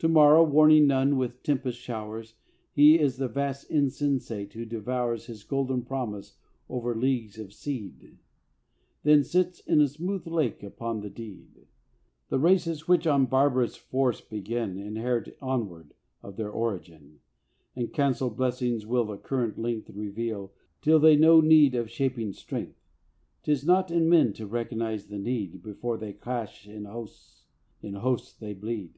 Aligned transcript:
To 0.00 0.08
morrow, 0.08 0.42
warning 0.42 0.88
none 0.88 1.16
with 1.16 1.44
tempest 1.44 1.78
showers, 1.78 2.34
He 2.72 2.98
is 2.98 3.16
the 3.18 3.28
vast 3.28 3.70
Insensate 3.70 4.52
who 4.54 4.64
devours 4.64 5.26
His 5.26 5.44
golden 5.44 5.82
promise 5.82 6.36
over 6.68 6.96
leagues 6.96 7.38
of 7.38 7.52
seed, 7.52 8.18
Then 9.04 9.22
sits 9.22 9.60
in 9.60 9.80
a 9.80 9.86
smooth 9.86 10.26
lake 10.26 10.64
upon 10.64 10.98
the 10.98 11.08
deed. 11.10 11.68
The 12.28 12.40
races 12.40 12.88
which 12.88 13.06
on 13.06 13.26
barbarous 13.26 13.76
force 13.76 14.20
begin, 14.20 14.78
Inherit 14.80 15.36
onward 15.40 15.94
of 16.24 16.34
their 16.34 16.50
origin, 16.50 17.20
And 17.76 17.92
cancelled 17.92 18.36
blessings 18.36 18.84
will 18.84 19.04
the 19.04 19.16
current 19.16 19.58
length 19.58 19.90
Reveal 19.90 20.52
till 20.80 20.98
they 20.98 21.14
know 21.14 21.40
need 21.40 21.76
of 21.76 21.88
shaping 21.88 22.32
strength. 22.32 22.80
'Tis 23.44 23.64
not 23.64 23.92
in 23.92 24.08
men 24.08 24.32
to 24.32 24.44
recognize 24.48 25.06
the 25.06 25.18
need 25.20 25.62
Before 25.62 25.96
they 25.96 26.12
clash 26.14 26.66
in 26.66 26.84
hosts, 26.86 27.44
in 27.80 27.94
hosts 27.94 28.36
they 28.36 28.54
bleed. 28.54 28.94